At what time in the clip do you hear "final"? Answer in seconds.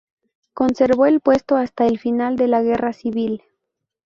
1.99-2.35